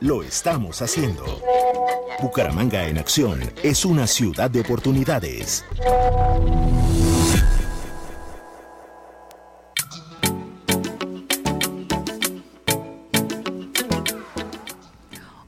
[0.00, 1.24] lo estamos haciendo.
[2.22, 5.62] Bucaramanga en acción es una ciudad de oportunidades.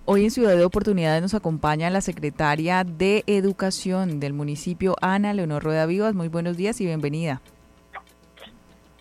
[0.05, 5.65] Hoy en Ciudad de Oportunidades nos acompaña la secretaria de Educación del municipio, Ana Leonor
[5.65, 6.15] Rueda Vivas.
[6.15, 7.41] Muy buenos días y bienvenida.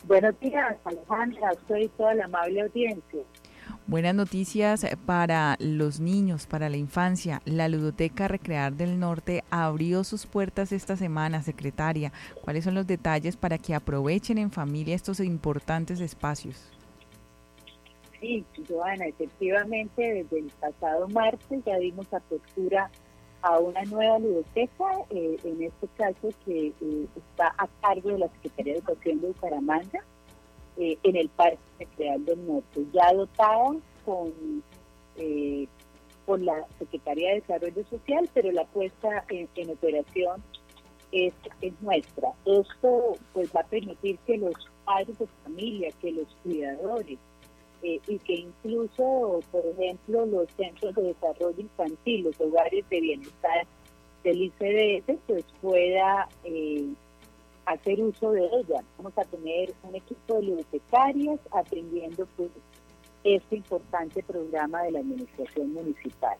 [0.05, 3.21] Buenos días, Alejandra, soy toda la amable audiencia.
[3.85, 7.41] Buenas noticias para los niños, para la infancia.
[7.43, 12.13] La Ludoteca Recrear del Norte abrió sus puertas esta semana, secretaria.
[12.41, 16.71] ¿Cuáles son los detalles para que aprovechen en familia estos importantes espacios?
[18.21, 22.89] Sí, Joana, efectivamente desde el pasado martes ya dimos apertura
[23.41, 28.29] a una nueva ludoteca, eh, en este caso que eh, está a cargo de la
[28.29, 30.05] Secretaría de Educación de Bucaramanga,
[30.77, 34.33] eh, en el Parque Recreal del Norte, ya dotada con,
[36.25, 40.43] por la Secretaría de Desarrollo Social, pero la puesta en, en operación
[41.11, 42.29] es, es, nuestra.
[42.45, 44.53] Esto pues va a permitir que los
[44.85, 47.19] padres de familia, que los cuidadores,
[47.83, 53.67] eh, y que incluso, por ejemplo, los centros de desarrollo infantil, los hogares de bienestar
[54.23, 56.87] del ICDS, pues pueda eh,
[57.65, 58.83] hacer uso de ella.
[58.97, 62.49] Vamos a tener un equipo de bibliotecarias atendiendo pues
[63.23, 66.37] este importante programa de la administración municipal.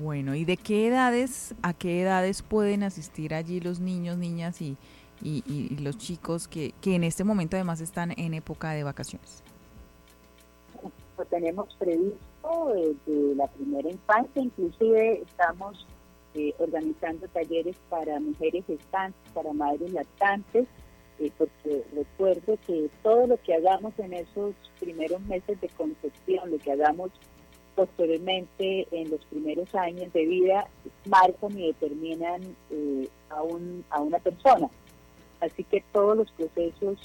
[0.00, 4.76] Bueno, ¿y de qué edades, a qué edades pueden asistir allí los niños, niñas y,
[5.22, 9.42] y, los chicos que, que en este momento además están en época de vacaciones?
[11.30, 15.86] tenemos previsto desde la primera infancia, inclusive estamos
[16.38, 20.68] eh, organizando talleres para mujeres gestantes, para madres lactantes,
[21.18, 26.58] eh, porque recuerdo que todo lo que hagamos en esos primeros meses de concepción, lo
[26.58, 27.10] que hagamos
[27.74, 30.68] posteriormente en los primeros años de vida,
[31.06, 34.70] marcan y determinan eh, a, un, a una persona.
[35.40, 36.98] Así que todos los procesos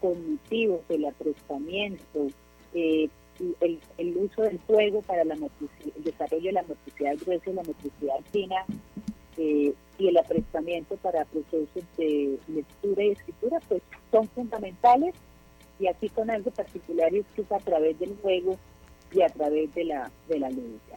[0.00, 2.26] cognitivos, el aprestamiento,
[3.60, 7.62] eh, el, uso del juego para la el desarrollo de la motricidad gruesa y la
[7.62, 8.64] motricidad fina
[9.36, 15.14] eh, y el aprestamiento para procesos de lectura y escritura, pues son fundamentales
[15.78, 18.58] y aquí con algo particular es que es a través del juego
[19.12, 20.96] y a través de la, de la lúdica.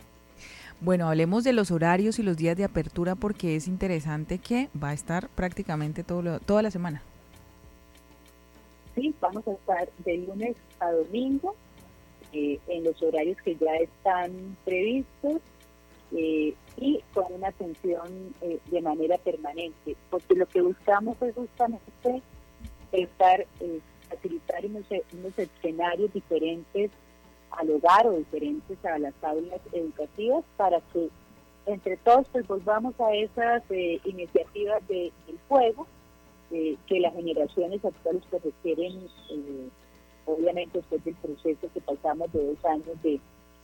[0.81, 4.89] Bueno, hablemos de los horarios y los días de apertura porque es interesante que va
[4.89, 7.01] a estar prácticamente todo toda la semana.
[8.95, 11.55] Sí, vamos a estar de lunes a domingo
[12.33, 15.39] eh, en los horarios que ya están previstos
[16.11, 22.23] eh, y con una atención eh, de manera permanente, porque lo que buscamos es justamente
[22.91, 23.45] estar,
[24.09, 26.89] facilitar unos, unos escenarios diferentes
[27.51, 31.09] al hogar o diferentes a las aulas educativas para que
[31.67, 33.63] entre todos pues volvamos a esas
[34.05, 35.85] iniciativas de, del juego
[36.49, 39.07] que las generaciones actuales pues requieren
[40.25, 43.19] obviamente después del proceso que pasamos de dos años de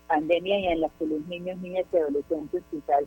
[0.08, 3.04] pandemia y en la que los niños, niñas y adolescentes quizás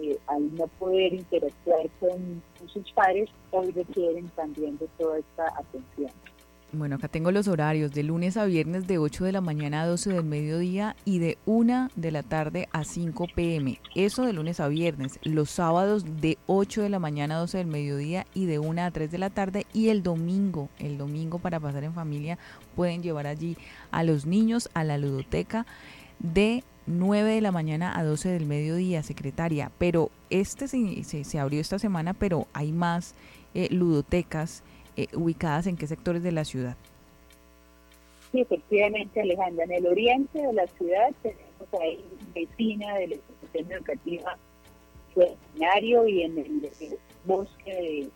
[0.00, 6.10] eh, al no poder interactuar con, sus padres, hoy requieren también de toda esta atención.
[6.76, 9.86] Bueno, acá tengo los horarios de lunes a viernes de 8 de la mañana a
[9.86, 13.80] 12 del mediodía y de 1 de la tarde a 5 pm.
[13.94, 15.20] Eso de lunes a viernes.
[15.22, 18.90] Los sábados de 8 de la mañana a 12 del mediodía y de 1 a
[18.90, 19.66] 3 de la tarde.
[19.72, 22.38] Y el domingo, el domingo para pasar en familia,
[22.74, 23.56] pueden llevar allí
[23.92, 25.66] a los niños a la ludoteca
[26.18, 29.70] de 9 de la mañana a 12 del mediodía, secretaria.
[29.78, 33.14] Pero este se, se, abrió esta semana, pero hay más
[33.54, 34.64] eh, ludotecas
[34.96, 36.76] eh, ubicadas en qué sectores de la ciudad?
[38.32, 39.64] Sí, efectivamente, Alejandra.
[39.64, 42.04] En el oriente de la ciudad tenemos ahí
[42.34, 44.36] vecina de la institución educativa
[45.16, 46.70] escenario y en el,
[47.24, 48.08] bosque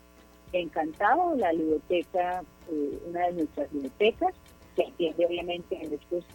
[0.51, 4.33] Encantado, la biblioteca, eh, una de nuestras bibliotecas,
[4.75, 6.25] que atiende obviamente en estos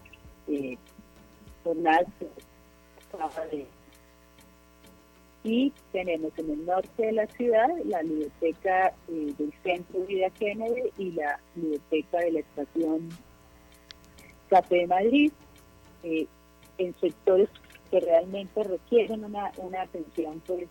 [0.46, 0.78] eh,
[1.64, 2.06] jornadas
[3.50, 3.66] de
[5.44, 10.90] y tenemos en el norte de la ciudad la biblioteca eh, del Centro Vida Kennedy
[10.96, 13.10] y la biblioteca de la estación
[14.48, 15.32] Café de Madrid,
[16.02, 16.26] eh,
[16.78, 17.50] en sectores
[17.90, 20.66] que realmente requieren una, una atención pues,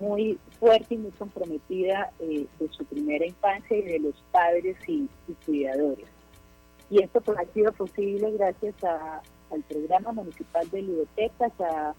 [0.00, 5.08] muy fuerte y muy comprometida eh, de su primera infancia y de los padres y,
[5.44, 6.08] cuidadores.
[6.88, 11.94] Y esto pues, ha sido posible gracias al programa municipal de bibliotecas, a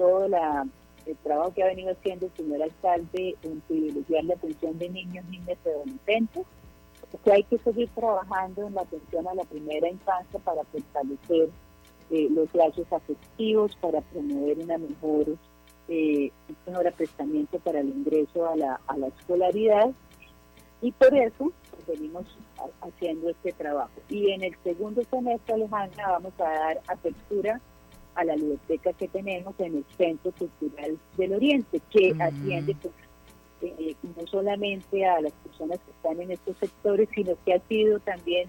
[0.00, 0.66] todo la,
[1.04, 5.24] el trabajo que ha venido haciendo el señor alcalde en privilegiar la atención de niños,
[5.26, 6.46] niñas y adolescentes,
[7.22, 11.50] que hay que seguir trabajando en la atención a la primera infancia para fortalecer
[12.10, 15.36] eh, los lazos afectivos, para promover una mejor,
[15.88, 19.90] eh, un mejor aprestamiento para el ingreso a la, a la escolaridad
[20.80, 22.24] y por eso pues, venimos
[22.80, 23.92] haciendo este trabajo.
[24.08, 27.60] Y en el segundo semestre, Alejandra, vamos a dar apertura
[28.20, 32.20] a la biblioteca que tenemos en el Centro Cultural del Oriente, que mm.
[32.20, 32.94] atiende pues,
[33.62, 37.98] eh, no solamente a las personas que están en estos sectores, sino que ha sido
[38.00, 38.48] también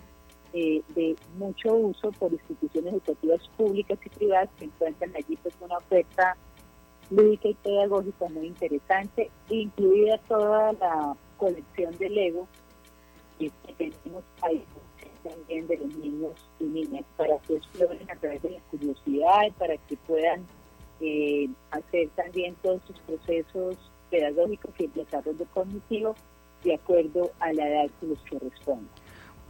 [0.53, 5.77] eh, de mucho uso por instituciones educativas públicas y privadas que encuentran allí pues una
[5.77, 6.35] oferta
[7.09, 12.47] lúdica y pedagógica muy interesante, incluida toda la colección de Lego
[13.39, 14.63] que tenemos ahí
[15.23, 19.77] también de los niños y niñas para que exploren a través de la curiosidad, para
[19.77, 20.45] que puedan
[20.99, 23.77] eh, hacer también todos sus procesos
[24.09, 26.15] pedagógicos y el desarrollo cognitivo
[26.63, 28.87] de acuerdo a la edad que les corresponde.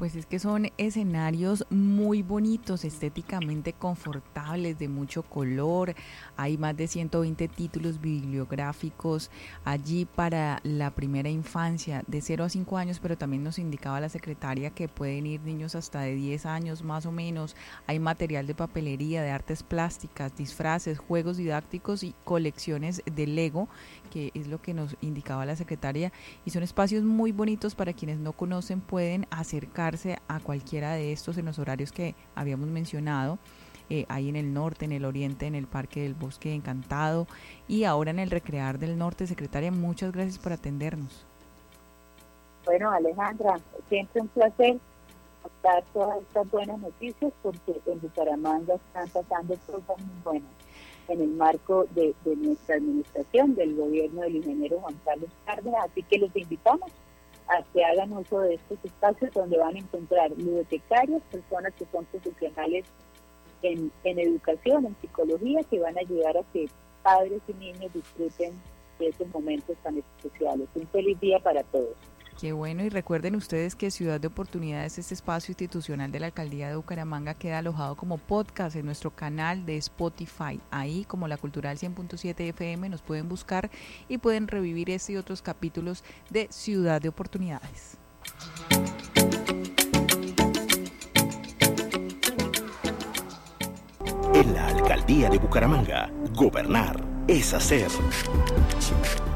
[0.01, 5.93] Pues es que son escenarios muy bonitos, estéticamente confortables, de mucho color.
[6.37, 9.29] Hay más de 120 títulos bibliográficos
[9.63, 14.09] allí para la primera infancia, de 0 a 5 años, pero también nos indicaba la
[14.09, 17.55] secretaria que pueden ir niños hasta de 10 años más o menos.
[17.85, 23.69] Hay material de papelería, de artes plásticas, disfraces, juegos didácticos y colecciones de Lego,
[24.09, 26.11] que es lo que nos indicaba la secretaria.
[26.43, 29.90] Y son espacios muy bonitos para quienes no conocen, pueden acercar
[30.27, 33.37] a cualquiera de estos en los horarios que habíamos mencionado.
[33.89, 37.27] Eh, en el norte, en el oriente, en el Parque del Bosque Encantado
[37.67, 39.27] y ahora en el Recrear del Norte.
[39.27, 41.25] Secretaria, muchas gracias por atendernos.
[42.63, 43.59] Bueno, Alejandra,
[43.89, 44.77] siempre un placer
[45.61, 50.51] dar todas estas buenas noticias porque en Bucaramanga están pasando cosas muy buenas
[51.07, 55.85] en el marco de, de nuestra administración, del gobierno del ingeniero Juan Carlos Cárdenas.
[55.91, 56.91] Así que los invitamos
[57.51, 62.05] a que hagan uso de estos espacios donde van a encontrar bibliotecarios, personas que son
[62.05, 62.85] profesionales
[63.61, 66.69] en, en educación, en psicología, que van a ayudar a que
[67.03, 68.53] padres y niños disfruten
[68.99, 70.69] de esos momentos tan especiales.
[70.75, 71.95] Un feliz día para todos.
[72.39, 76.69] Qué bueno, y recuerden ustedes que Ciudad de Oportunidades, este espacio institucional de la Alcaldía
[76.69, 80.59] de Bucaramanga, queda alojado como podcast en nuestro canal de Spotify.
[80.71, 83.69] Ahí, como la Cultural 100.7 FM, nos pueden buscar
[84.07, 87.97] y pueden revivir este y otros capítulos de Ciudad de Oportunidades.
[94.33, 97.89] En la Alcaldía de Bucaramanga, gobernar es hacer.